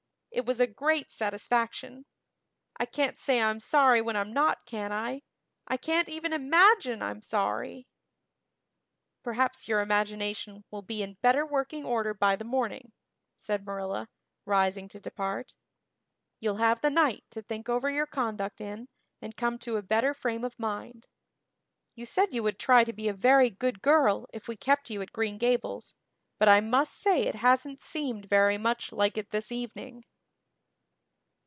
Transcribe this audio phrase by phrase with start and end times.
[0.33, 2.05] It was a great satisfaction.
[2.77, 5.23] I can't say I'm sorry when I'm not, can I?
[5.67, 7.85] I can't even imagine I'm sorry."
[9.23, 12.93] "Perhaps your imagination will be in better working order by the morning,"
[13.35, 14.07] said Marilla,
[14.45, 15.53] rising to depart.
[16.39, 18.87] "You'll have the night to think over your conduct in
[19.21, 21.07] and come to a better frame of mind.
[21.93, 25.01] You said you would try to be a very good girl if we kept you
[25.01, 25.93] at Green Gables,
[26.39, 30.05] but I must say it hasn't seemed very much like it this evening."